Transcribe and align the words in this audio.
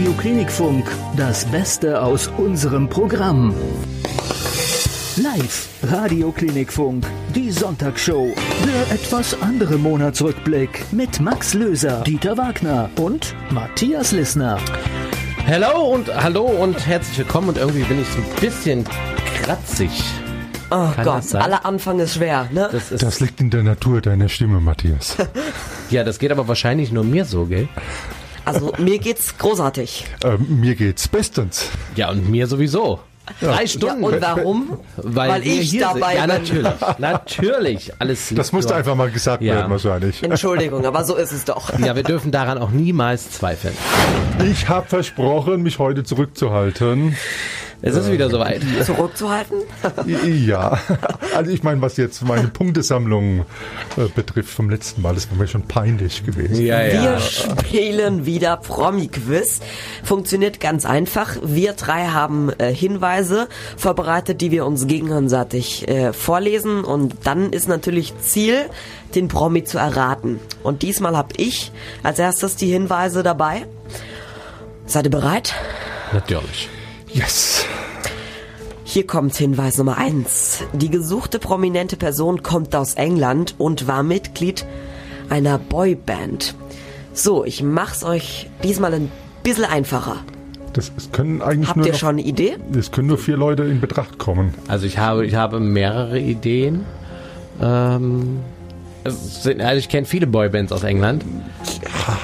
Radio 0.00 0.14
Klinikfunk, 0.14 0.86
das 1.14 1.44
Beste 1.44 2.00
aus 2.00 2.28
unserem 2.38 2.88
Programm. 2.88 3.54
Live 5.16 5.68
Radio 5.82 6.32
Klinikfunk, 6.32 7.04
die 7.34 7.50
Sonntagsshow. 7.50 8.32
Der 8.64 8.94
etwas 8.94 9.38
andere 9.42 9.76
Monatsrückblick 9.76 10.86
mit 10.90 11.20
Max 11.20 11.52
Löser, 11.52 12.02
Dieter 12.04 12.38
Wagner 12.38 12.88
und 12.98 13.34
Matthias 13.50 14.12
Lissner. 14.12 14.56
Hallo 15.46 15.92
und 15.92 16.08
hallo 16.14 16.44
und 16.46 16.86
herzlich 16.86 17.18
willkommen 17.18 17.50
und 17.50 17.58
irgendwie 17.58 17.82
bin 17.82 18.00
ich 18.00 18.08
so 18.08 18.20
ein 18.20 18.40
bisschen 18.40 18.84
kratzig. 19.42 19.90
Oh 20.70 20.88
Kann 20.96 21.04
Gott, 21.04 21.34
aller 21.34 21.66
Anfang 21.66 21.98
ist 21.98 22.14
schwer, 22.14 22.48
ne? 22.50 22.70
Das 22.72 22.90
ist, 22.90 23.02
Das 23.02 23.20
liegt 23.20 23.38
in 23.42 23.50
der 23.50 23.64
Natur 23.64 24.00
deiner 24.00 24.30
Stimme, 24.30 24.60
Matthias. 24.60 25.18
ja, 25.90 26.04
das 26.04 26.18
geht 26.18 26.30
aber 26.32 26.48
wahrscheinlich 26.48 26.90
nur 26.90 27.04
mir 27.04 27.26
so, 27.26 27.44
gell? 27.44 27.68
Also 28.54 28.72
mir 28.78 28.98
geht's 28.98 29.36
großartig. 29.38 30.04
ähm, 30.24 30.60
mir 30.60 30.74
geht's 30.74 31.06
bestens. 31.08 31.68
Ja, 31.96 32.10
und 32.10 32.28
mir 32.30 32.46
sowieso. 32.46 33.00
Drei 33.40 33.62
Ja, 33.62 33.68
Stunden. 33.68 34.02
und 34.02 34.20
warum? 34.20 34.78
weil 34.96 35.28
weil 35.30 35.46
ich 35.46 35.70
hier 35.70 35.82
dabei 35.82 36.16
sind. 36.16 36.16
Ja, 36.16 36.26
bin. 36.26 36.62
natürlich. 36.62 36.80
Natürlich. 36.98 37.92
Alles 38.00 38.32
Das 38.34 38.50
musste 38.50 38.74
einfach 38.74 38.96
mal 38.96 39.08
gesagt 39.10 39.40
Ja. 39.42 39.54
werden, 39.54 39.70
wahrscheinlich. 39.70 40.20
Entschuldigung, 40.22 40.84
aber 40.84 41.04
so 41.04 41.14
ist 41.14 41.30
es 41.30 41.44
doch. 41.44 41.78
Ja, 41.78 41.94
wir 41.94 42.02
dürfen 42.02 42.32
daran 42.32 42.58
auch 42.58 42.70
niemals 42.70 43.30
zweifeln. 43.30 43.74
Ich 44.50 44.68
habe 44.68 44.88
versprochen, 44.88 45.62
mich 45.62 45.78
heute 45.78 46.02
zurückzuhalten. 46.02 47.14
Es 47.82 47.96
ist 47.96 48.12
wieder 48.12 48.28
soweit. 48.28 48.60
Zurückzuhalten? 48.84 49.58
Ja, 50.06 50.78
also 51.34 51.50
ich 51.50 51.62
meine, 51.62 51.80
was 51.80 51.96
jetzt 51.96 52.22
meine 52.22 52.48
Punktesammlung 52.52 53.40
äh, 53.96 54.08
betrifft 54.14 54.50
vom 54.50 54.68
letzten 54.68 55.02
Mal, 55.02 55.14
das 55.14 55.30
war 55.30 55.38
mir 55.38 55.46
schon 55.46 55.62
peinlich 55.62 56.24
gewesen. 56.24 56.60
Ja, 56.62 56.80
Wir 56.80 57.18
spielen 57.20 58.26
wieder 58.26 58.56
Promi-Quiz. 58.58 59.60
Funktioniert 60.04 60.60
ganz 60.60 60.84
einfach. 60.84 61.36
Wir 61.42 61.72
drei 61.72 62.08
haben 62.08 62.50
äh, 62.58 62.72
Hinweise 62.72 63.48
vorbereitet, 63.76 64.40
die 64.40 64.50
wir 64.50 64.66
uns 64.66 64.86
gegenseitig 64.86 65.88
äh, 65.88 66.12
vorlesen. 66.12 66.84
Und 66.84 67.14
dann 67.24 67.52
ist 67.52 67.68
natürlich 67.68 68.12
Ziel, 68.20 68.66
den 69.14 69.28
Promi 69.28 69.64
zu 69.64 69.78
erraten. 69.78 70.38
Und 70.62 70.82
diesmal 70.82 71.16
habe 71.16 71.34
ich 71.36 71.72
als 72.02 72.18
erstes 72.18 72.56
die 72.56 72.70
Hinweise 72.70 73.22
dabei. 73.22 73.66
Seid 74.86 75.06
ihr 75.06 75.10
bereit? 75.10 75.54
Natürlich. 76.12 76.68
Yes. 77.12 77.64
Hier 78.92 79.06
kommt 79.06 79.36
Hinweis 79.36 79.78
Nummer 79.78 79.98
eins. 79.98 80.64
Die 80.72 80.90
gesuchte 80.90 81.38
prominente 81.38 81.96
Person 81.96 82.42
kommt 82.42 82.74
aus 82.74 82.94
England 82.94 83.54
und 83.56 83.86
war 83.86 84.02
Mitglied 84.02 84.66
einer 85.28 85.58
Boyband. 85.58 86.56
So, 87.12 87.44
ich 87.44 87.62
mach's 87.62 88.02
euch 88.02 88.50
diesmal 88.64 88.92
ein 88.94 89.12
bisschen 89.44 89.66
einfacher. 89.66 90.16
Das 90.72 90.90
es 90.96 91.12
können 91.12 91.40
eigentlich 91.40 91.68
Habt 91.68 91.76
nur 91.76 91.86
ihr 91.86 91.92
noch, 91.92 92.00
schon 92.00 92.08
eine 92.08 92.22
Idee? 92.22 92.56
Es 92.76 92.90
können 92.90 93.06
nur 93.06 93.18
vier 93.18 93.36
Leute 93.36 93.62
in 93.62 93.80
Betracht 93.80 94.18
kommen. 94.18 94.54
Also 94.66 94.86
ich 94.86 94.98
habe, 94.98 95.24
ich 95.24 95.36
habe 95.36 95.60
mehrere 95.60 96.18
Ideen. 96.18 96.84
Ähm, 97.62 98.40
also 99.04 99.50
ich 99.52 99.88
kenne 99.88 100.04
viele 100.04 100.26
Boybands 100.26 100.72
aus 100.72 100.82
England. 100.82 101.24
Ja, 101.84 102.18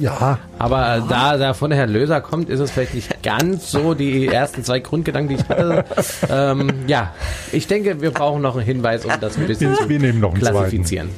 ja. 0.00 0.38
Aber 0.58 1.04
da, 1.08 1.36
da 1.36 1.54
von 1.54 1.70
Herr 1.72 1.86
Löser 1.86 2.20
kommt, 2.20 2.48
ist 2.48 2.60
es 2.60 2.70
vielleicht 2.70 2.94
nicht 2.94 3.22
ganz 3.22 3.70
so 3.70 3.94
die 3.94 4.26
ersten 4.28 4.64
zwei 4.64 4.80
Grundgedanken, 4.80 5.36
die 5.36 5.42
ich 5.42 5.48
hatte. 5.48 5.84
ähm, 6.30 6.70
ja, 6.86 7.12
ich 7.52 7.66
denke, 7.66 8.00
wir 8.00 8.10
brauchen 8.10 8.42
noch 8.42 8.56
einen 8.56 8.64
Hinweis, 8.64 9.04
um 9.04 9.12
das 9.20 9.36
ein 9.36 9.46
bisschen 9.46 9.70
Wir- 9.72 9.78
zu 9.78 9.88
wir 9.88 9.98
nehmen 9.98 10.20
noch 10.20 10.32
einen 10.32 10.40
klassifizieren. 10.40 11.10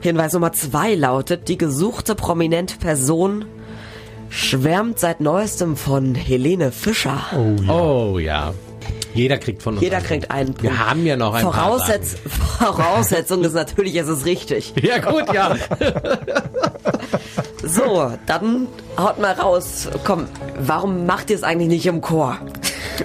Hinweis 0.00 0.32
Nummer 0.32 0.52
zwei 0.52 0.94
lautet, 0.94 1.48
die 1.48 1.58
gesuchte 1.58 2.14
prominente 2.14 2.76
Person 2.78 3.44
schwärmt 4.30 4.98
seit 4.98 5.20
neuestem 5.20 5.76
von 5.76 6.14
Helene 6.14 6.72
Fischer. 6.72 7.18
Oh 7.36 7.62
ja. 7.62 7.72
Oh 7.72 8.18
ja. 8.18 8.54
Jeder 9.14 9.36
kriegt 9.36 9.62
von 9.62 9.74
uns. 9.74 9.82
Jeder 9.82 9.98
einen 9.98 10.06
kriegt 10.06 10.30
einen 10.30 10.54
Punkt. 10.54 10.62
Wir 10.62 10.78
haben 10.88 11.04
ja 11.04 11.16
noch 11.16 11.34
ein 11.34 11.42
paar 11.44 11.52
Voraussetz 11.52 12.16
Voraussetzung 12.58 13.44
ist 13.44 13.52
natürlich, 13.54 13.94
es 13.96 14.08
ist 14.08 14.24
richtig. 14.24 14.72
Ja 14.82 14.98
gut, 14.98 15.32
ja. 15.34 15.54
So, 17.62 18.12
dann 18.26 18.66
haut 18.98 19.18
mal 19.18 19.32
raus. 19.32 19.88
Komm, 20.04 20.26
warum 20.58 21.06
macht 21.06 21.30
ihr 21.30 21.36
es 21.36 21.42
eigentlich 21.42 21.68
nicht 21.68 21.86
im 21.86 22.00
Chor? 22.00 22.38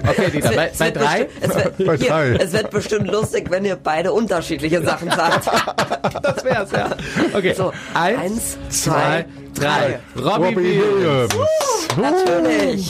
Okay, 0.06 0.30
Dieter, 0.30 0.50
bei, 0.50 0.90
drei. 0.90 1.28
Es 1.40 1.54
wird, 1.54 1.86
Bei 1.86 1.96
hier, 1.96 2.08
drei. 2.08 2.30
es 2.32 2.52
wird 2.52 2.70
bestimmt 2.70 3.08
lustig, 3.08 3.50
wenn 3.50 3.64
ihr 3.64 3.76
beide 3.76 4.12
unterschiedliche 4.12 4.82
Sachen 4.82 5.10
sagt. 5.10 5.48
Das 6.22 6.44
wär's, 6.44 6.70
ja. 6.72 6.90
Okay. 7.32 7.54
So, 7.54 7.72
eins, 7.94 8.20
eins, 8.20 8.58
zwei, 8.82 9.24
zwei, 9.54 10.00
drei. 10.14 10.22
Robbie, 10.22 10.44
Robbie 10.44 10.56
Williams. 10.56 11.34
Williams. 11.34 11.96
Natürlich. 11.96 12.88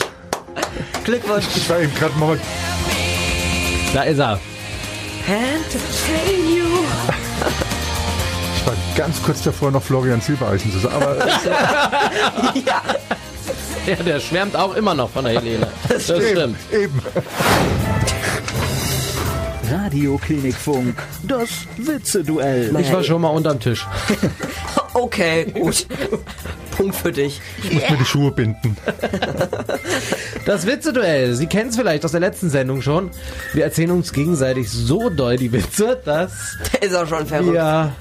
Glückwunsch. 1.03 1.45
Ich 1.55 1.69
war 1.69 1.79
eben 1.79 1.93
gerade 1.95 2.17
mal 2.19 2.39
Da 3.93 4.03
ist 4.03 4.19
er. 4.19 4.39
Entertain 5.27 6.49
you. 6.55 6.58
Ganz 8.99 9.23
kurz 9.23 9.41
davor, 9.43 9.71
noch 9.71 9.81
Florian 9.81 10.19
Silbereisen 10.19 10.71
zu 10.73 10.79
sagen. 10.79 10.95
Aber 10.95 11.15
Ja, 12.65 12.81
Ja, 13.87 13.95
der 14.05 14.19
schwärmt 14.19 14.57
auch 14.57 14.75
immer 14.75 14.93
noch 14.93 15.09
von 15.09 15.23
der 15.23 15.35
Helene. 15.39 15.67
Das 15.87 16.03
stimmt. 16.03 16.57
eben. 16.71 17.01
Radio 19.71 20.17
Klinikfunk, 20.17 20.97
das 21.23 21.49
Witzeduell. 21.77 22.75
Ich 22.79 22.91
war 22.91 23.01
schon 23.03 23.21
mal 23.21 23.29
unterm 23.29 23.59
Tisch. 23.61 23.87
okay, 24.93 25.45
gut. 25.45 25.85
Punkt 26.75 26.95
für 26.95 27.11
dich. 27.13 27.39
Ich 27.63 27.73
muss 27.73 27.89
mir 27.89 27.97
die 27.97 28.05
Schuhe 28.05 28.31
binden. 28.31 28.75
Das 30.45 30.65
Witzeduell. 30.65 31.35
Sie 31.35 31.45
kennen 31.47 31.69
es 31.69 31.75
vielleicht 31.77 32.03
aus 32.03 32.11
der 32.11 32.19
letzten 32.19 32.49
Sendung 32.49 32.81
schon. 32.81 33.11
Wir 33.53 33.63
erzählen 33.63 33.91
uns 33.91 34.11
gegenseitig 34.11 34.69
so 34.69 35.09
doll 35.09 35.37
die 35.37 35.51
Witze, 35.53 36.01
dass 36.03 36.31
Ist 36.81 36.95
auch 36.95 37.07
schon 37.07 37.27
verrückt. 37.27 37.53
wir 37.53 37.93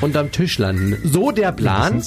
unterm 0.00 0.30
Tisch 0.32 0.58
landen. 0.58 0.96
So 1.04 1.30
der 1.30 1.52
Plan. 1.52 2.02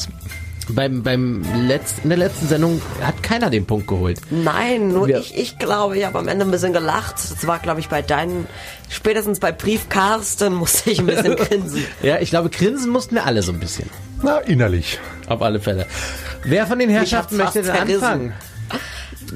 Beim, 0.71 1.01
beim 1.01 1.41
letzten, 1.67 2.03
in 2.03 2.09
der 2.09 2.19
letzten 2.19 2.47
Sendung 2.47 2.79
hat 3.01 3.23
keiner 3.23 3.49
den 3.49 3.65
Punkt 3.65 3.87
geholt. 3.87 4.21
Nein, 4.29 4.89
nur 4.89 5.07
Wir- 5.07 5.17
ich, 5.17 5.35
ich 5.35 5.57
glaube, 5.57 5.97
ich 5.97 6.05
habe 6.05 6.19
am 6.19 6.27
Ende 6.27 6.45
ein 6.45 6.51
bisschen 6.51 6.73
gelacht. 6.73 7.15
Das 7.15 7.47
war, 7.47 7.57
glaube 7.57 7.79
ich, 7.79 7.89
bei 7.89 8.03
deinen, 8.03 8.45
spätestens 8.87 9.39
bei 9.39 9.51
Brief 9.51 9.89
Carsten 9.89 10.53
musste 10.53 10.91
ich 10.91 10.99
ein 10.99 11.07
bisschen 11.07 11.35
grinsen. 11.37 11.83
Ja, 12.03 12.19
ich 12.19 12.29
glaube, 12.29 12.51
grinsen 12.51 12.91
mussten 12.91 13.15
wir 13.15 13.25
alle 13.25 13.41
so 13.41 13.51
ein 13.51 13.59
bisschen. 13.59 13.89
Na, 14.21 14.37
innerlich. 14.41 14.99
Auf 15.27 15.41
alle 15.41 15.59
Fälle. 15.59 15.87
Wer 16.43 16.67
von 16.67 16.77
den 16.77 16.89
Herrschaften 16.91 17.39
hab's 17.41 17.55
möchte 17.55 17.63
denn 17.63 17.75
fast 17.75 17.87
verrissen. 17.87 18.03
anfangen? 18.03 18.33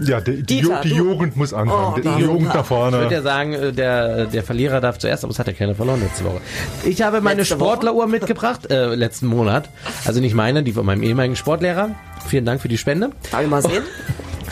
Ja, 0.05 0.21
die, 0.21 0.37
die, 0.37 0.61
Dieter, 0.61 0.81
die. 0.81 0.89
Jugend 0.89 1.35
muss 1.35 1.53
anfangen. 1.53 1.93
Oh, 1.93 1.95
die 1.95 2.01
Dieter. 2.01 2.17
Jugend 2.17 2.47
da 2.47 2.61
Ich 2.61 2.69
würde 2.69 2.91
vorne. 2.91 3.11
ja 3.11 3.21
sagen, 3.21 3.53
äh, 3.53 3.71
der, 3.71 4.25
der 4.25 4.43
Verlierer 4.43 4.81
darf 4.81 4.97
zuerst, 4.97 5.23
aber 5.23 5.31
es 5.31 5.37
hat 5.37 5.45
ja 5.47 5.53
keiner 5.53 5.75
verloren 5.75 6.01
letzte 6.01 6.23
Woche. 6.25 6.41
Ich 6.83 7.01
habe 7.03 7.21
meine 7.21 7.41
Letzte 7.41 7.59
Woche? 7.59 7.69
Sportleruhr 7.69 8.07
mitgebracht, 8.07 8.71
äh, 8.71 8.95
letzten 8.95 9.27
Monat. 9.27 9.69
Also 10.05 10.19
nicht 10.19 10.33
meine, 10.33 10.63
die 10.63 10.71
von 10.73 10.85
meinem 10.85 11.03
ehemaligen 11.03 11.35
Sportlehrer. 11.35 11.91
Vielen 12.25 12.45
Dank 12.45 12.61
für 12.61 12.69
die 12.69 12.77
Spende. 12.77 13.11
Darf 13.31 13.43
ich 13.43 13.49
mal 13.49 13.61
sehen? 13.61 13.83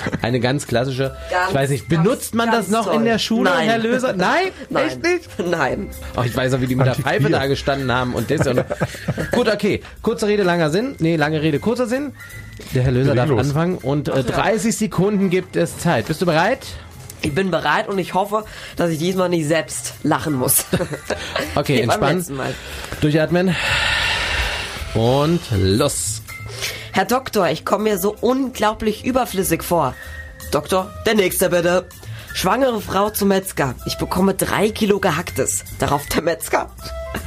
Eine 0.21 0.39
ganz 0.39 0.67
klassische. 0.67 1.15
Ganz, 1.29 1.49
ich 1.49 1.55
weiß 1.55 1.69
nicht, 1.69 1.89
ganz, 1.89 2.03
benutzt 2.03 2.35
man 2.35 2.51
das 2.51 2.67
noch 2.67 2.87
in 2.87 2.93
toll. 2.93 3.03
der 3.03 3.19
Schule, 3.19 3.49
Nein. 3.49 3.69
Herr 3.69 3.77
Löser? 3.77 4.13
Nein? 4.17 4.47
Nein. 4.69 4.87
Echt 4.87 5.03
nicht? 5.03 5.29
Nein. 5.49 5.89
Oh, 6.17 6.21
ich 6.25 6.35
weiß 6.35 6.53
auch, 6.53 6.61
wie 6.61 6.67
die 6.67 6.75
mit 6.75 6.87
der. 6.87 6.95
Pfeife 6.95 7.29
da 7.29 7.45
gestanden 7.47 7.91
haben 7.91 8.13
und 8.13 8.29
das. 8.29 8.45
Und 8.47 8.63
Gut, 9.31 9.47
okay. 9.47 9.81
Kurze 10.01 10.27
Rede, 10.27 10.43
langer 10.43 10.69
Sinn. 10.69 10.95
Nee, 10.99 11.15
lange 11.15 11.41
Rede, 11.41 11.59
kurzer 11.59 11.87
Sinn. 11.87 12.13
Der 12.75 12.83
Herr 12.83 12.91
Löser 12.91 13.15
darf 13.15 13.29
los. 13.29 13.39
anfangen 13.39 13.77
und 13.77 14.07
äh, 14.07 14.23
30 14.23 14.75
Sekunden 14.77 15.29
gibt 15.29 15.55
es 15.55 15.77
Zeit. 15.79 16.07
Bist 16.07 16.21
du 16.21 16.25
bereit? 16.25 16.59
Ich 17.23 17.33
bin 17.35 17.51
bereit 17.51 17.87
und 17.87 17.99
ich 17.99 18.13
hoffe, 18.13 18.45
dass 18.75 18.89
ich 18.89 18.97
diesmal 18.97 19.29
nicht 19.29 19.47
selbst 19.47 19.93
lachen 20.03 20.33
muss. 20.33 20.65
Okay, 21.55 21.81
entspannen. 21.81 22.25
Mal. 22.35 22.53
Durchatmen. 22.99 23.55
Und 24.93 25.39
los. 25.51 26.20
Herr 26.93 27.05
Doktor, 27.05 27.49
ich 27.49 27.63
komme 27.63 27.85
mir 27.85 27.97
so 27.97 28.13
unglaublich 28.19 29.05
überflüssig 29.05 29.63
vor. 29.63 29.95
Doktor, 30.51 30.91
der 31.05 31.15
nächste 31.15 31.49
bitte. 31.49 31.87
Schwangere 32.33 32.81
Frau 32.81 33.09
zum 33.09 33.29
Metzger. 33.29 33.75
Ich 33.85 33.97
bekomme 33.97 34.33
drei 34.33 34.71
Kilo 34.71 34.99
Gehacktes. 34.99 35.63
Darauf 35.79 36.05
der 36.07 36.21
Metzger. 36.21 36.69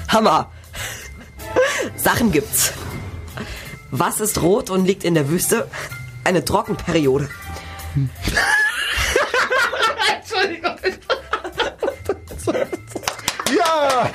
Hammer. 0.09 0.53
Sachen 1.97 2.31
gibt's. 2.31 2.75
Was 3.91 4.21
ist 4.21 4.43
rot 4.43 4.69
und 4.69 4.85
liegt 4.85 5.03
in 5.03 5.15
der 5.15 5.31
Wüste? 5.31 5.67
Eine 6.25 6.45
Trockenperiode. 6.45 7.31
Ja! 13.57 14.11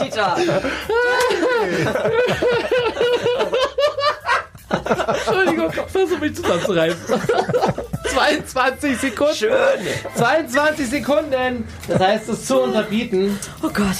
Dieter. 0.00 0.36
Entschuldigung, 5.08 5.72
versuche 5.88 6.20
mich 6.20 6.34
zusammenzureißen. 6.36 6.98
22 8.12 8.98
Sekunden. 8.98 9.34
Schön. 9.34 9.50
22 10.16 10.90
Sekunden. 10.90 11.64
Das 11.88 12.00
heißt, 12.00 12.28
es 12.28 12.46
zu 12.46 12.60
unterbieten. 12.60 13.38
Oh 13.62 13.68
Gott. 13.68 13.96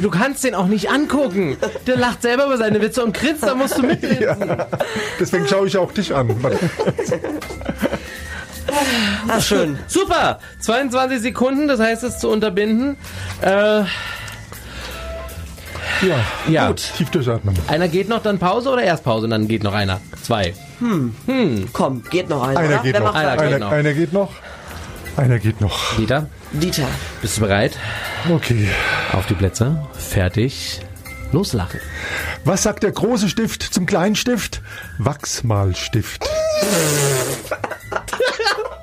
Du 0.00 0.10
kannst 0.10 0.44
den 0.44 0.54
auch 0.54 0.66
nicht 0.66 0.90
angucken. 0.90 1.56
Der 1.86 1.96
lacht 1.96 2.22
selber 2.22 2.46
über 2.46 2.56
seine 2.56 2.80
Witze 2.80 3.04
und 3.04 3.14
grinst, 3.14 3.42
da 3.42 3.54
musst 3.54 3.76
du 3.76 3.82
mitlesen. 3.82 4.20
Ja. 4.20 4.66
Deswegen 5.20 5.46
schaue 5.46 5.66
ich 5.66 5.76
auch 5.76 5.92
dich 5.92 6.14
an. 6.14 6.34
Ah, 9.28 9.40
schön. 9.40 9.78
Super! 9.86 10.38
22 10.60 11.20
Sekunden, 11.20 11.68
das 11.68 11.80
heißt 11.80 12.04
es 12.04 12.18
zu 12.18 12.28
unterbinden. 12.28 12.96
Äh, 13.40 13.82
Ja, 16.02 16.16
Ja. 16.48 16.68
gut. 16.68 16.82
Tief 16.96 17.10
durchatmen. 17.10 17.54
einer 17.68 17.88
geht 17.88 18.08
noch, 18.08 18.22
dann 18.22 18.38
Pause 18.38 18.70
oder 18.70 18.82
erst 18.82 19.04
Pause 19.04 19.24
und 19.24 19.30
dann 19.30 19.48
geht 19.48 19.62
noch 19.62 19.74
einer? 19.74 20.00
Zwei. 20.22 20.54
Komm, 21.72 22.02
geht 22.10 22.28
noch 22.28 22.42
einer, 22.46 22.58
Einer 22.60 22.68
oder? 22.74 22.78
geht 22.82 22.92
Wer 22.94 23.00
noch. 23.00 23.14
Einer 23.14 23.28
weiter? 23.32 23.42
geht 23.44 23.54
Einer, 23.54 23.58
noch. 23.64 23.72
einer 23.72 23.94
geht 23.94 24.12
noch. 24.12 24.30
Einer 25.16 25.38
geht 25.38 25.60
noch. 25.62 25.96
Dieter, 25.96 26.28
Dieter. 26.52 26.86
bist 27.22 27.38
du 27.38 27.40
bereit? 27.42 27.78
Okay. 28.30 28.68
Auf 29.12 29.24
die 29.26 29.34
Plätze. 29.34 29.86
Fertig. 29.94 30.80
Loslachen. 31.32 31.80
Was 32.44 32.62
sagt 32.62 32.82
der 32.82 32.92
große 32.92 33.28
Stift 33.28 33.62
zum 33.62 33.86
kleinen 33.86 34.14
Stift? 34.16 34.60
Wachsmalstift. 34.98 36.24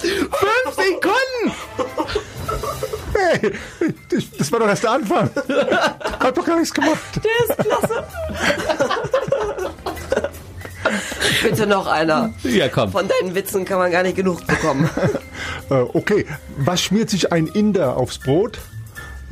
Fünf 0.01 0.75
Sekunden! 0.75 1.55
Hey, 3.13 3.53
das, 4.13 4.31
das 4.37 4.51
war 4.51 4.59
doch 4.59 4.67
erst 4.67 4.83
der 4.83 4.91
Anfang. 4.91 5.29
Hab 6.19 6.35
doch 6.35 6.45
gar 6.45 6.57
nichts 6.59 6.73
gemacht. 6.73 6.99
Der 7.15 7.55
ist 7.55 7.57
klasse. 7.57 8.03
Bitte 11.43 11.67
noch 11.67 11.87
einer. 11.87 12.33
Ja, 12.43 12.69
komm. 12.69 12.91
Von 12.91 13.07
deinen 13.07 13.35
Witzen 13.35 13.65
kann 13.65 13.77
man 13.77 13.91
gar 13.91 14.03
nicht 14.03 14.15
genug 14.15 14.45
bekommen. 14.47 14.89
Äh, 15.69 15.75
okay, 15.93 16.25
was 16.57 16.81
schmiert 16.81 17.09
sich 17.09 17.31
ein 17.31 17.47
Inder 17.47 17.95
aufs 17.95 18.17
Brot? 18.17 18.59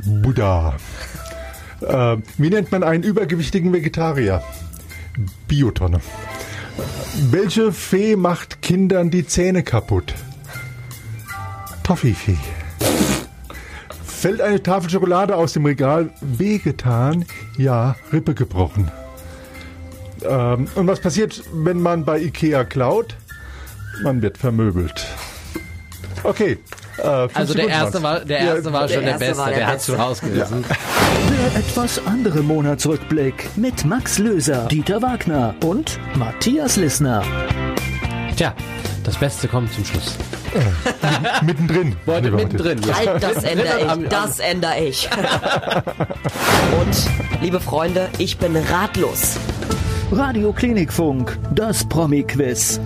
Buddha. 0.02 0.76
Äh, 1.82 2.16
wie 2.38 2.48
nennt 2.48 2.72
man 2.72 2.82
einen 2.82 3.02
übergewichtigen 3.02 3.70
Vegetarier? 3.72 4.42
Biotonne. 5.46 6.00
Welche 7.30 7.72
Fee 7.72 8.16
macht 8.16 8.62
Kindern 8.62 9.10
die 9.10 9.26
Zähne 9.26 9.62
kaputt? 9.62 10.14
Toffifee. 11.82 12.38
Fällt 14.22 14.40
eine 14.40 14.62
Tafel 14.62 14.88
Schokolade 14.88 15.34
aus 15.34 15.52
dem 15.52 15.66
Regal? 15.66 16.10
Wehgetan? 16.20 17.24
Ja, 17.58 17.96
Rippe 18.12 18.34
gebrochen. 18.34 18.88
Ähm, 20.24 20.68
und 20.76 20.86
was 20.86 21.00
passiert, 21.00 21.42
wenn 21.52 21.82
man 21.82 22.04
bei 22.04 22.20
Ikea 22.20 22.62
klaut? 22.62 23.16
Man 24.04 24.22
wird 24.22 24.38
vermöbelt. 24.38 25.04
Okay. 26.22 26.56
Äh, 26.98 27.28
Also 27.34 27.52
der 27.54 27.66
erste 27.66 28.00
war, 28.00 28.20
der 28.20 28.38
erste 28.38 28.72
war 28.72 28.86
der 28.86 28.94
schon 28.94 29.02
der, 29.02 29.12
erste 29.14 29.26
Beste, 29.26 29.42
war 29.42 29.48
der 29.48 29.58
der, 29.58 29.66
hat 29.66 29.82
schon 29.82 29.96
rausgerissen. 29.96 30.64
Der 31.52 31.58
etwas 31.60 32.06
andere 32.06 32.42
Monatsrückblick 32.42 33.48
mit 33.56 33.84
Max 33.84 34.18
Löser, 34.18 34.68
Dieter 34.68 35.02
Wagner 35.02 35.56
und 35.64 35.98
Matthias 36.14 36.76
Lissner. 36.76 37.24
Tja, 38.36 38.54
das 39.02 39.16
Beste 39.16 39.48
kommt 39.48 39.72
zum 39.72 39.84
Schluss. 39.84 40.16
Mittendrin. 41.42 41.96
Heute 42.06 42.26
lieber 42.26 42.36
mittendrin. 42.38 42.80
Ja. 42.86 42.96
Halt, 42.96 43.22
das 43.22 43.44
ändere 43.44 43.80
ich. 43.80 44.08
Das 44.08 44.38
ändere 44.38 44.84
ich. 44.84 45.08
Und, 46.80 47.42
liebe 47.42 47.60
Freunde, 47.60 48.08
ich 48.18 48.38
bin 48.38 48.56
ratlos. 48.56 49.36
Radio 50.10 50.52
Klinikfunk, 50.52 51.38
das 51.54 51.88
Promi-Quiz. 51.88 52.80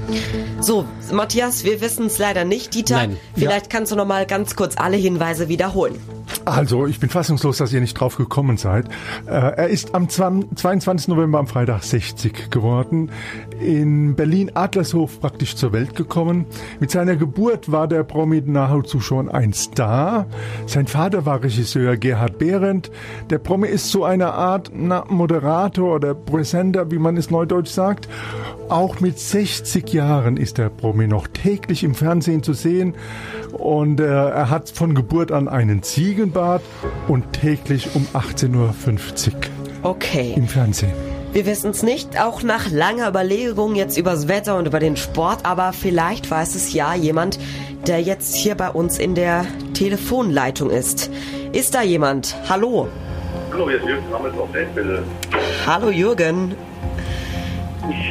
So, 0.61 0.85
Matthias, 1.13 1.65
wir 1.65 1.81
wissen 1.81 2.07
es 2.07 2.19
leider 2.19 2.45
nicht. 2.45 2.73
Dieter, 2.75 2.99
Nein. 2.99 3.17
vielleicht 3.35 3.69
kannst 3.69 3.91
du 3.91 3.97
noch 3.97 4.07
mal 4.07 4.27
ganz 4.27 4.55
kurz 4.55 4.77
alle 4.77 4.97
Hinweise 4.97 5.49
wiederholen. 5.49 5.99
Also, 6.47 6.87
ich 6.87 7.01
bin 7.01 7.11
fassungslos, 7.11 7.59
dass 7.59 7.73
ihr 7.73 7.81
nicht 7.81 7.95
drauf 7.95 8.17
gekommen 8.17 8.57
seid. 8.57 8.87
Äh, 9.27 9.31
er 9.33 9.67
ist 9.67 9.97
am 9.97 10.09
20 10.09 10.57
22. 10.57 11.09
November 11.09 11.41
am 11.41 11.49
Freitag 11.49 11.83
60 11.83 12.53
geworden. 12.53 13.11
In 13.61 14.15
Berlin-Adlershof 14.15 15.21
praktisch 15.21 15.57
zur 15.57 15.73
Welt 15.73 15.97
gekommen. 15.97 16.47
Mit 16.79 16.93
seiner 16.93 17.17
Geburt 17.17 17.73
war 17.73 17.89
der 17.89 18.05
Promi 18.05 18.43
nahezu 18.47 19.01
schon 19.01 19.29
ein 19.29 19.53
Star. 19.55 20.27
Sein 20.67 20.87
Vater 20.87 21.27
war 21.27 21.43
Regisseur 21.43 21.97
Gerhard 21.97 22.39
Behrendt. 22.39 22.93
Der 23.29 23.39
Promi 23.39 23.67
ist 23.67 23.91
so 23.91 24.05
eine 24.05 24.33
Art 24.33 24.71
Moderator 24.73 25.97
oder 25.97 26.15
Präsenter, 26.15 26.93
wie 26.93 26.99
man 26.99 27.17
es 27.17 27.29
neudeutsch 27.29 27.71
sagt. 27.71 28.09
Auch 28.69 29.01
mit 29.01 29.19
60 29.19 29.93
Jahren 29.93 30.37
ist 30.37 30.59
der 30.59 30.69
Promi 30.69 31.09
noch 31.09 31.27
täglich 31.27 31.83
im 31.83 31.97
Fernsehen 31.97 32.45
zu 32.45 32.53
sehen. 32.53 32.95
Und 33.53 34.01
äh, 34.01 34.05
er 34.05 34.51
hat 34.51 34.71
von 34.71 34.95
Geburt 34.95 35.33
an 35.33 35.49
einen 35.49 35.83
Ziegenbart 36.37 36.63
und 37.09 37.33
täglich 37.33 37.89
um 37.95 38.07
18.50 38.13 38.55
Uhr 38.57 38.71
Okay. 39.83 40.35
im 40.37 40.47
Fernsehen. 40.47 40.93
Wir 41.33 41.47
wissen 41.47 41.71
es 41.71 41.83
nicht, 41.83 42.21
auch 42.21 42.43
nach 42.43 42.71
langer 42.71 43.09
Überlegung 43.09 43.75
jetzt 43.75 43.97
übers 43.97 44.29
Wetter 44.29 44.59
und 44.59 44.67
über 44.67 44.79
den 44.79 44.97
Sport, 44.99 45.41
aber 45.45 45.73
vielleicht 45.73 46.31
weiß 46.31 46.55
es 46.55 46.75
ja 46.75 46.95
jemand, 46.95 47.39
der 47.87 48.03
jetzt 48.03 48.35
hier 48.35 48.55
bei 48.55 48.69
uns 48.69 48.99
in 48.99 49.15
der 49.15 49.47
Telefonleitung 49.73 50.69
ist. 50.69 51.11
Ist 51.53 51.75
da 51.75 51.81
jemand? 51.81 52.37
Hallo? 52.51 52.89
Hallo, 53.53 53.69
hier 53.71 53.79
ist 53.79 53.87
Jürgen 53.87 54.13
Rammels 54.13 54.37
auf 54.37 54.53
der 54.53 54.63
Endwelle. 54.65 55.05
Hallo 55.67 55.91
Jürgen. 55.91 56.55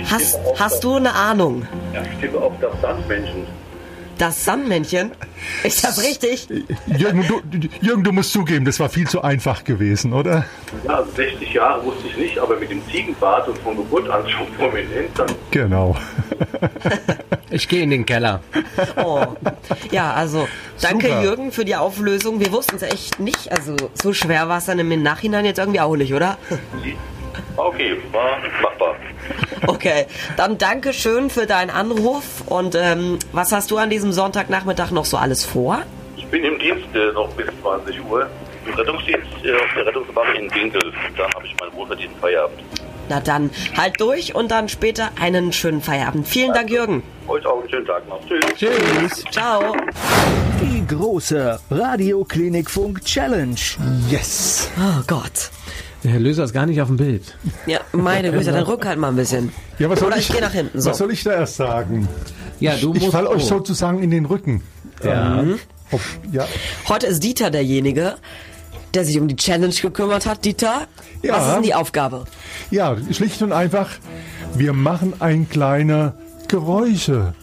Hast, 0.10 0.40
hast 0.58 0.84
du 0.84 0.96
eine 0.96 1.14
Ahnung? 1.14 1.68
Ja, 1.94 2.02
ich 2.02 2.20
tippe 2.20 2.42
auf 2.42 2.54
das 2.60 2.72
Sandmännchen. 2.82 3.46
Das 4.18 4.46
Sandmännchen? 4.46 5.12
Ist 5.64 5.84
das 5.84 6.02
richtig? 6.02 6.48
Jürgen 6.88 7.26
du, 7.28 7.42
Jürgen, 7.82 8.04
du 8.04 8.12
musst 8.12 8.32
zugeben, 8.32 8.66
das 8.66 8.80
war 8.80 8.90
viel 8.90 9.08
zu 9.08 9.22
einfach 9.22 9.64
gewesen, 9.64 10.14
oder? 10.14 10.46
Ja, 10.88 11.04
60 11.04 11.54
Jahre 11.54 11.84
wusste 11.84 12.08
ich 12.08 12.18
nicht, 12.18 12.40
aber 12.40 12.58
mit 12.58 12.70
dem 12.70 12.82
Ziegenbart 12.90 13.48
und 13.48 13.58
von 13.60 13.76
Geburt 13.76 14.10
an 14.10 14.28
schon 14.30 14.48
prominent, 14.54 15.10
dann 15.18 15.28
Genau. 15.52 15.96
Ich 17.50 17.68
gehe 17.68 17.84
in 17.84 17.90
den 17.90 18.06
Keller. 18.06 18.42
Oh. 19.04 19.26
Ja, 19.92 20.14
also 20.14 20.48
danke 20.82 21.08
Super. 21.08 21.24
Jürgen 21.24 21.52
für 21.52 21.66
die 21.66 21.76
Auflösung. 21.76 22.40
Wir 22.40 22.52
wussten 22.52 22.76
es 22.76 22.82
echt 22.82 23.20
nicht. 23.20 23.52
Also 23.52 23.76
so 23.94 24.14
schwer 24.14 24.50
war 24.50 24.58
es 24.58 24.66
dann 24.66 24.80
im 24.80 25.04
Nachhinein 25.04 25.46
jetzt 25.46 25.60
irgendwie 25.60 25.80
auch 25.80 25.96
nicht, 25.96 26.14
oder? 26.14 26.38
okay, 27.58 27.98
war 28.12 28.38
machbar. 28.62 28.96
Okay, 29.68 30.06
dann 30.38 30.58
danke 30.58 30.94
schön 30.94 31.30
für 31.30 31.46
deinen 31.46 31.70
Anruf. 31.70 32.24
Und 32.46 32.76
ähm, 32.76 33.20
was 33.32 33.52
hast 33.52 33.72
du 33.72 33.78
an 33.78 33.90
diesem 33.90 34.12
Sonntagnachmittag 34.12 34.92
noch 34.92 35.06
so 35.06 35.18
alles 35.18 35.44
vor? 35.46 35.82
Ich 36.18 36.26
bin 36.28 36.44
im 36.44 36.58
Dienst 36.60 36.88
äh, 36.94 37.12
noch 37.14 37.30
bis 37.34 37.48
20 37.62 38.04
Uhr. 38.06 38.28
Im 38.66 38.74
Rettungsdienst 38.74 39.28
äh, 39.44 39.54
auf 39.54 39.74
der 39.76 39.86
Rettungswache 39.86 40.38
in 40.38 40.54
Winkel. 40.54 40.82
Dann 41.18 41.32
habe 41.34 41.46
ich 41.46 41.56
meinen 41.60 41.74
wohlverdienten 41.74 42.20
Feierabend. 42.20 42.60
Na 43.10 43.20
dann, 43.20 43.52
halt 43.78 44.00
durch 44.02 44.34
und 44.34 44.50
dann 44.50 44.68
später 44.68 45.12
einen 45.20 45.54
schönen 45.54 45.82
Feierabend. 45.82 46.28
Vielen 46.28 46.54
Dank, 46.54 46.70
Jürgen. 46.72 47.04
Euch 47.28 47.46
auch 47.46 47.60
einen 47.60 47.70
schönen 47.70 47.86
Tag 47.86 48.08
noch. 48.08 48.20
Tschüss. 48.28 48.46
Tschüss. 48.56 49.24
Ciao. 49.32 49.76
Die 50.62 50.86
große 50.88 51.60
Radio 51.70 52.24
Klinikfunk 52.24 53.04
Challenge. 53.06 53.60
Yes. 54.10 54.70
Oh 54.80 55.02
Gott. 55.06 55.52
Der 56.06 56.14
Herr 56.14 56.20
Löser 56.20 56.44
ist 56.44 56.54
gar 56.54 56.68
nicht 56.68 56.80
auf 56.82 56.88
dem 56.88 56.98
Bild. 56.98 57.36
Ja, 57.66 57.80
meine 57.92 58.32
Güte, 58.32 58.52
dann 58.52 58.62
rück 58.64 58.86
halt 58.86 59.00
mal 59.00 59.08
ein 59.10 59.16
bisschen. 59.16 59.52
Ja, 59.80 59.90
was 59.90 60.00
soll 60.00 60.10
Oder 60.10 60.18
ich, 60.18 60.28
ich 60.28 60.34
gehe 60.34 60.42
nach 60.42 60.52
hinten. 60.52 60.80
So. 60.80 60.92
Was 60.92 61.00
soll 61.00 61.12
ich 61.12 61.24
da 61.24 61.32
erst 61.32 61.56
sagen? 61.56 62.08
Ja, 62.60 62.76
du 62.76 62.94
Ich 62.94 63.02
musst. 63.02 63.12
fall 63.12 63.26
euch 63.26 63.42
oh. 63.44 63.48
sozusagen 63.48 64.04
in 64.04 64.12
den 64.12 64.26
Rücken. 64.26 64.62
Ja. 65.04 65.44
Ob, 65.92 66.00
ja. 66.32 66.48
Heute 66.88 67.08
ist 67.08 67.24
Dieter 67.24 67.50
derjenige, 67.50 68.18
der 68.94 69.04
sich 69.04 69.20
um 69.20 69.28
die 69.28 69.36
Challenge 69.36 69.74
gekümmert 69.74 70.28
hat. 70.28 70.46
Dieter, 70.46 70.88
Ja. 71.24 71.34
was 71.38 71.48
ist 71.48 71.56
denn 71.56 71.64
die 71.64 71.74
Aufgabe? 71.74 72.26
ja, 72.70 72.96
schlicht 73.12 73.42
und 73.42 73.52
einfach, 73.52 73.90
wir 74.54 74.74
machen 74.74 75.14
ein 75.20 75.50
kleine 75.50 76.14
Geräusche. 76.48 77.34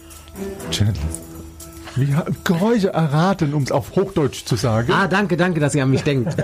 Challenge. 0.71 0.97
Wie, 1.95 2.15
ha- 2.15 2.25
Geräusche 2.43 2.91
erraten, 2.93 3.53
um 3.53 3.61
es 3.61 3.71
auf 3.71 3.95
Hochdeutsch 3.95 4.45
zu 4.45 4.55
sagen. 4.55 4.91
Ah, 4.91 5.07
danke, 5.07 5.37
danke, 5.37 5.59
dass 5.59 5.75
ihr 5.75 5.83
an 5.83 5.91
mich 5.91 6.01
denkt. 6.03 6.35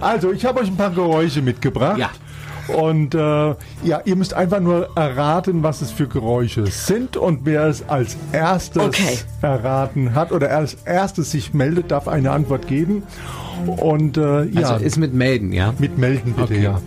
Also, 0.00 0.32
ich 0.32 0.44
habe 0.44 0.60
euch 0.60 0.68
ein 0.68 0.76
paar 0.76 0.90
Geräusche 0.90 1.42
mitgebracht. 1.42 1.98
Ja. 1.98 2.10
Und 2.76 3.14
äh, 3.16 3.18
ja, 3.82 4.00
ihr 4.04 4.14
müsst 4.14 4.32
einfach 4.34 4.60
nur 4.60 4.90
erraten, 4.96 5.62
was 5.64 5.82
es 5.82 5.90
für 5.90 6.06
Geräusche 6.06 6.66
sind. 6.68 7.16
Und 7.16 7.40
wer 7.44 7.64
es 7.66 7.88
als 7.88 8.16
erstes 8.32 8.82
Okay. 8.84 9.18
erraten 9.42 10.14
hat 10.14 10.30
oder 10.30 10.56
als 10.56 10.74
erstes 10.84 11.32
sich 11.32 11.52
meldet, 11.52 11.90
darf 11.90 12.06
eine 12.06 12.30
Antwort 12.30 12.68
geben. 12.68 13.02
Und 13.66 14.16
äh, 14.18 14.44
ja, 14.44 14.68
Also 14.70 14.84
ist 14.84 14.98
mit 14.98 15.14
melden, 15.14 15.52
ja? 15.52 15.74
mit 15.78 15.98
melden 15.98 16.32
bitte, 16.34 16.42
Okay. 16.54 16.62
ja. 16.62 16.80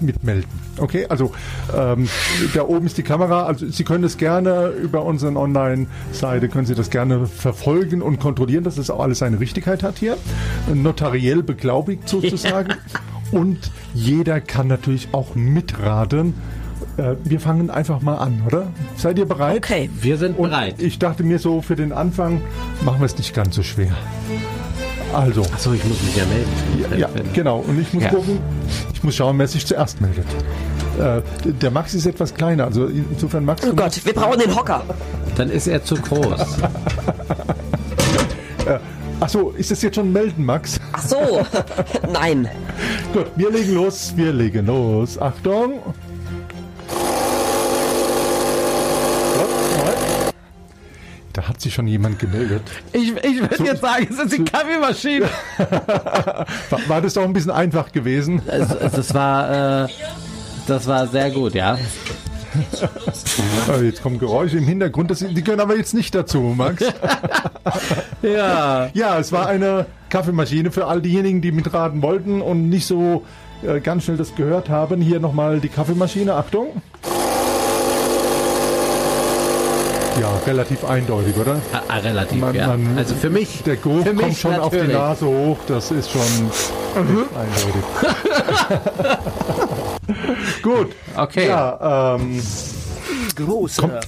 Mit 0.00 0.22
melden. 0.22 0.48
Okay, 0.80 1.06
also 1.08 1.32
ähm, 1.76 2.08
da 2.54 2.62
oben 2.62 2.86
ist 2.86 2.96
die 2.98 3.02
Kamera. 3.02 3.44
Also 3.46 3.68
Sie 3.68 3.84
können 3.84 4.02
das 4.02 4.16
gerne 4.16 4.68
über 4.68 5.04
unsere 5.04 5.34
Online-Seite, 5.36 6.48
können 6.48 6.66
Sie 6.66 6.74
das 6.74 6.90
gerne 6.90 7.26
verfolgen 7.26 8.02
und 8.02 8.18
kontrollieren, 8.20 8.64
dass 8.64 8.76
das 8.76 8.90
auch 8.90 9.00
alles 9.00 9.18
seine 9.18 9.40
Richtigkeit 9.40 9.82
hat 9.82 9.98
hier. 9.98 10.16
Notariell 10.72 11.42
beglaubigt 11.42 12.08
sozusagen. 12.08 12.74
Und 13.30 13.58
jeder 13.94 14.40
kann 14.40 14.68
natürlich 14.68 15.08
auch 15.12 15.34
mitraten. 15.34 16.34
Äh, 16.96 17.16
wir 17.24 17.40
fangen 17.40 17.68
einfach 17.70 18.00
mal 18.00 18.16
an, 18.16 18.42
oder? 18.46 18.68
Seid 18.96 19.18
ihr 19.18 19.26
bereit? 19.26 19.58
Okay. 19.58 19.90
Wir 20.00 20.16
sind 20.16 20.38
Und 20.38 20.50
bereit. 20.50 20.76
ich 20.80 20.98
dachte 20.98 21.22
mir 21.24 21.38
so, 21.38 21.60
für 21.60 21.76
den 21.76 21.92
Anfang 21.92 22.40
machen 22.84 23.00
wir 23.00 23.06
es 23.06 23.18
nicht 23.18 23.34
ganz 23.34 23.54
so 23.56 23.62
schwer. 23.62 23.92
Also, 25.12 25.42
Achso, 25.42 25.72
ich 25.72 25.84
muss 25.84 26.02
mich 26.02 26.16
ja 26.16 26.24
melden. 26.26 26.98
ja, 27.00 27.08
genau. 27.32 27.58
Und 27.66 27.80
ich 27.80 27.92
muss 27.94 28.02
Ja. 28.04 28.10
gucken, 28.10 28.38
ich 28.92 29.02
muss 29.02 29.16
schauen, 29.16 29.38
wer 29.38 29.46
sich 29.48 29.64
zuerst 29.66 30.00
meldet. 30.00 30.26
Äh, 30.98 31.22
der 31.44 31.70
Max 31.70 31.94
ist 31.94 32.06
etwas 32.06 32.34
kleiner, 32.34 32.64
also 32.64 32.86
insofern 32.86 33.44
Max. 33.44 33.62
Oh 33.64 33.72
Gott, 33.72 34.04
wir 34.04 34.12
brauchen 34.12 34.40
den 34.40 34.54
Hocker. 34.54 34.82
Dann 35.36 35.50
ist 35.50 35.68
er 35.68 35.84
zu 35.84 35.94
groß. 35.94 36.40
Achso, 39.20 39.50
ist 39.50 39.70
das 39.70 39.82
jetzt 39.82 39.96
schon 39.96 40.12
melden, 40.12 40.44
Max? 40.44 40.78
Ach 40.92 41.02
so. 41.02 41.44
Nein. 42.12 42.48
Gut, 43.12 43.26
wir 43.36 43.50
legen 43.50 43.74
los, 43.74 44.12
wir 44.16 44.32
legen 44.32 44.66
los. 44.66 45.20
Achtung. 45.20 45.80
Da 51.32 51.48
hat 51.48 51.60
sich 51.60 51.72
schon 51.72 51.86
jemand 51.86 52.18
gemeldet. 52.18 52.62
Ich, 52.92 53.12
ich 53.16 53.40
würde 53.40 53.62
jetzt 53.62 53.80
sagen, 53.80 54.08
es 54.10 54.18
ist 54.18 54.32
die 54.32 54.44
Kaffeemaschine. 54.44 55.28
War, 56.70 56.88
war 56.88 57.00
das 57.00 57.14
doch 57.14 57.22
ein 57.22 57.32
bisschen 57.32 57.52
einfach 57.52 57.92
gewesen? 57.92 58.42
Es, 58.48 58.72
es, 58.72 58.92
das 58.92 59.14
war, 59.14 59.84
äh, 59.84 59.88
das 60.68 60.86
war 60.86 61.06
sehr 61.06 61.30
gut, 61.30 61.54
ja. 61.54 61.78
Äh, 63.70 63.84
Jetzt 63.86 64.02
kommen 64.02 64.18
Geräusche 64.18 64.58
im 64.58 64.64
Hintergrund, 64.66 65.10
das, 65.10 65.20
die 65.20 65.42
gehören 65.44 65.60
aber 65.60 65.76
jetzt 65.76 65.94
nicht 65.94 66.14
dazu, 66.14 66.40
Max. 66.56 66.82
Ja. 68.22 68.88
Ja, 68.94 69.18
es 69.18 69.30
war 69.32 69.46
eine 69.46 69.86
Kaffeemaschine 70.10 70.70
für 70.72 70.86
all 70.86 71.00
diejenigen, 71.00 71.40
die 71.40 71.52
mitraten 71.52 72.02
wollten 72.02 72.40
und 72.42 72.68
nicht 72.68 72.86
so 72.86 73.24
äh, 73.62 73.78
ganz 73.80 74.04
schnell 74.04 74.16
das 74.16 74.34
gehört 74.34 74.68
haben. 74.68 75.00
Hier 75.00 75.20
nochmal 75.20 75.60
die 75.60 75.68
Kaffeemaschine, 75.68 76.34
Achtung. 76.34 76.82
Ja, 80.20 80.28
relativ 80.48 80.84
eindeutig, 80.84 81.36
oder? 81.36 81.60
Ah, 81.72 81.80
ah, 81.86 81.96
relativ, 81.98 82.40
Man- 82.40 82.54
ja. 82.54 82.66
man- 82.66 82.98
also 82.98 83.14
für 83.14 83.30
mich, 83.30 83.62
Der 83.64 83.76
Geruch 83.76 84.02
für 84.02 84.12
mich 84.14 84.22
kommt 84.24 84.36
schon 84.38 84.54
auf 84.56 84.70
die 84.70 84.76
natürlich. 84.78 84.96
Nase 84.96 85.26
hoch, 85.26 85.58
das 85.68 85.90
ist 85.92 86.10
schon 86.10 86.22
echt 86.22 87.28
eindeutig. 87.36 87.84
Gut. 90.76 90.92
Okay. 91.16 91.48
Ja, 91.48 92.16
ähm, 92.16 92.42
Große 93.36 93.82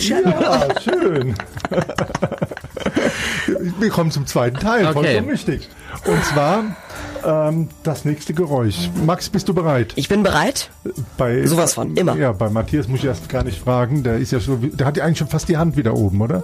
Challenge. 0.00 0.34
ja, 0.40 0.68
schön. 0.80 1.34
Wir 3.78 3.90
kommen 3.90 4.10
zum 4.10 4.26
zweiten 4.26 4.58
Teil, 4.58 4.86
Okay. 4.86 4.92
vollkommen 4.94 5.28
richtig. 5.30 5.68
Und 6.06 6.24
zwar 6.24 6.64
ähm, 7.24 7.68
das 7.82 8.04
nächste 8.04 8.34
Geräusch. 8.34 8.90
Max, 9.06 9.28
bist 9.28 9.48
du 9.48 9.54
bereit? 9.54 9.92
Ich 9.96 10.08
bin 10.08 10.22
bereit. 10.22 10.70
Bei, 11.16 11.46
Sowas 11.46 11.74
von, 11.74 11.96
immer. 11.96 12.16
Ja, 12.16 12.32
bei 12.32 12.48
Matthias 12.50 12.88
muss 12.88 13.00
ich 13.00 13.06
erst 13.06 13.28
gar 13.28 13.44
nicht 13.44 13.60
fragen. 13.60 14.02
Der 14.02 14.16
ist 14.16 14.32
ja 14.32 14.40
so, 14.40 14.62
wie- 14.62 14.70
der 14.70 14.86
hat 14.86 14.96
ja 14.96 15.04
eigentlich 15.04 15.18
schon 15.18 15.28
fast 15.28 15.48
die 15.48 15.56
Hand 15.56 15.76
wieder 15.76 15.94
oben, 15.94 16.20
oder? 16.22 16.42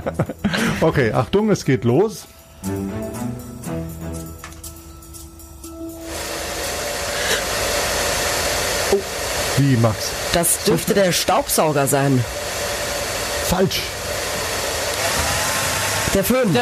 okay, 0.80 1.12
Achtung, 1.12 1.50
es 1.50 1.64
geht 1.64 1.84
los. 1.84 2.26
Wie 9.62 9.76
Max? 9.76 10.10
Das 10.32 10.64
dürfte 10.64 10.94
der 10.94 11.12
Staubsauger 11.12 11.86
sein. 11.86 12.24
Falsch. 13.44 13.82
Der 16.14 16.24
Föhn. 16.24 16.48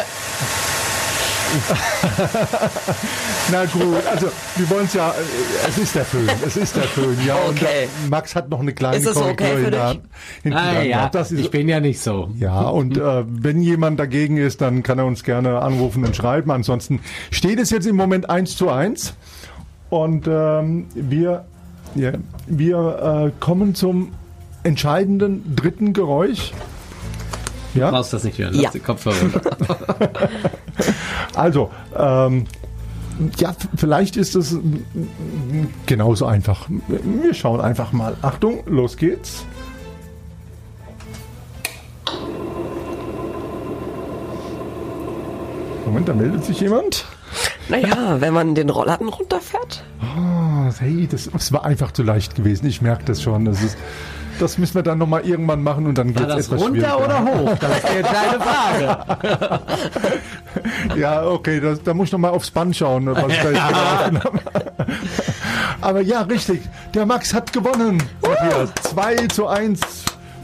Na 3.50 3.64
gut, 3.64 4.06
also 4.08 4.28
wir 4.56 4.70
wollen 4.70 4.84
es 4.86 4.94
ja, 4.94 5.10
äh, 5.10 5.68
es 5.68 5.78
ist 5.78 5.94
der 5.96 6.04
Föhn, 6.04 6.28
es 6.46 6.56
ist 6.56 6.76
der 6.76 6.84
Föhn, 6.84 7.16
ja. 7.26 7.34
Und 7.36 7.60
Okay. 7.60 7.88
der 8.02 8.08
Max 8.08 8.36
hat 8.36 8.48
noch 8.50 8.60
eine 8.60 8.72
kleine 8.72 8.98
okay 8.98 9.12
Korrektur 9.12 9.46
für 9.48 9.64
in 9.64 9.70
der 9.72 9.96
hinten 10.42 10.58
Ah, 10.58 10.74
dran. 10.74 10.86
ja, 10.86 11.08
das 11.08 11.32
ist 11.32 11.40
ich 11.40 11.50
bin 11.50 11.68
ja 11.68 11.80
nicht 11.80 12.00
so. 12.00 12.30
Ja, 12.38 12.60
und 12.68 12.96
äh, 12.96 13.24
wenn 13.26 13.62
jemand 13.62 13.98
dagegen 13.98 14.36
ist, 14.36 14.60
dann 14.60 14.84
kann 14.84 14.98
er 15.00 15.06
uns 15.06 15.24
gerne 15.24 15.60
anrufen 15.60 16.04
und 16.04 16.14
schreiben. 16.14 16.52
Ansonsten 16.52 17.00
steht 17.32 17.58
es 17.58 17.70
jetzt 17.70 17.86
im 17.86 17.96
Moment 17.96 18.30
1 18.30 18.56
zu 18.56 18.70
1. 18.70 19.14
Und 19.88 20.28
ähm, 20.28 20.86
wir, 20.94 21.46
ja, 21.94 22.12
wir 22.46 23.24
äh, 23.28 23.40
kommen 23.40 23.74
zum 23.74 24.12
entscheidenden 24.62 25.54
dritten 25.56 25.92
Geräusch. 25.92 26.52
Du 27.74 27.80
Ja, 27.80 27.90
brauchst 27.90 28.12
das 28.12 28.24
nicht 28.24 28.38
hören. 28.38 28.52
Lass 28.54 28.62
Ja. 28.62 28.70
die 28.70 28.80
Kopfhörer 28.80 29.16
runter. 29.20 29.40
also, 31.34 31.70
ähm, 31.96 32.44
ja, 33.38 33.54
vielleicht 33.76 34.16
ist 34.16 34.34
es 34.34 34.56
genauso 35.86 36.26
einfach. 36.26 36.68
Wir 36.88 37.34
schauen 37.34 37.60
einfach 37.60 37.92
mal. 37.92 38.16
Achtung, 38.22 38.60
los 38.66 38.96
geht's. 38.96 39.44
Moment, 45.86 46.08
da 46.08 46.14
meldet 46.14 46.44
sich 46.44 46.60
jemand. 46.60 47.06
Naja, 47.68 48.20
wenn 48.20 48.32
man 48.34 48.54
den 48.54 48.70
Rollladen 48.70 49.08
runterfährt. 49.08 49.84
Ah, 50.70 50.74
hey, 50.80 51.08
das, 51.10 51.28
das 51.32 51.52
war 51.52 51.64
einfach 51.64 51.92
zu 51.92 52.02
leicht 52.02 52.34
gewesen. 52.34 52.66
Ich 52.66 52.80
merke 52.80 53.04
das 53.04 53.22
schon. 53.22 53.44
Das, 53.44 53.62
ist, 53.62 53.76
das 54.38 54.56
müssen 54.58 54.74
wir 54.76 54.82
dann 54.82 54.98
nochmal 54.98 55.26
irgendwann 55.26 55.62
machen 55.62 55.86
und 55.86 55.98
dann 55.98 56.14
geht's 56.14 56.28
das 56.28 56.46
etwas 56.46 56.60
runter 56.60 57.04
oder 57.04 57.24
hoch? 57.24 57.56
Das 57.60 57.76
ist 57.78 57.94
jetzt 57.94 58.10
deine 58.12 58.40
Frage. 58.40 59.60
Ja, 60.96 61.26
okay, 61.26 61.60
das, 61.60 61.82
da 61.82 61.94
muss 61.94 62.08
ich 62.08 62.12
nochmal 62.12 62.30
aufs 62.32 62.50
Band 62.50 62.76
schauen, 62.76 63.06
was 63.06 63.32
ich 63.32 63.38
da 63.40 63.50
jetzt. 63.50 64.26
Aber 65.80 66.00
ja, 66.00 66.22
richtig. 66.22 66.62
Der 66.94 67.06
Max 67.06 67.34
hat 67.34 67.52
gewonnen. 67.52 68.02
Matthias. 68.22 68.70
2 68.82 69.26
zu 69.28 69.46
1 69.46 69.80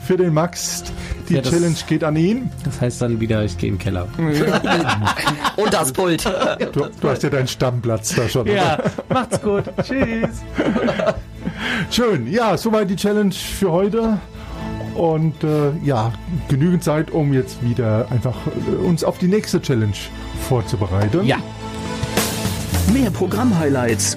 für 0.07 0.17
den 0.17 0.35
Max. 0.35 0.85
Die 1.29 1.35
Ja, 1.35 1.41
das- 1.43 1.51
Challenge 1.53 1.77
geht 1.89 2.05
an 2.05 2.17
ihn. 2.17 2.51
Das 2.65 2.81
heißt 2.81 3.03
dann 3.03 3.21
wieder, 3.21 3.45
ich 3.45 3.57
gehe 3.59 3.69
in 3.71 3.77
den 3.77 3.81
Keller. 3.83 4.07
Und 5.57 5.73
das 5.75 5.93
Pult. 5.93 6.25
Du, 6.73 6.89
du 7.01 7.09
hast 7.09 7.23
ja 7.23 7.31
deinen 7.31 7.49
Stammplatz 7.49 8.15
da 8.15 8.29
schon. 8.29 8.47
Ja, 8.47 8.79
macht's 9.09 9.41
gut. 9.43 9.65
Tschüss. 9.83 10.29
Schön. 11.91 12.31
Ja, 12.31 12.57
soweit 12.57 12.91
die 12.91 12.97
Challenge 12.97 13.33
für 13.33 13.71
heute. 13.73 14.19
Und 14.95 15.45
äh, 15.45 15.73
ja, 15.85 16.13
genügend 16.49 16.83
Zeit, 16.83 17.11
um 17.11 17.33
jetzt 17.35 17.63
wieder 17.63 18.07
einfach 18.11 18.37
äh, 18.47 18.77
uns 18.87 19.05
auf 19.05 19.19
die 19.19 19.29
nächste 19.29 19.61
Challenge 19.61 19.93
vorzubereiten. 20.49 21.25
Ja. 21.27 21.37
Mehr 22.93 23.11
Programmhighlights 23.11 24.17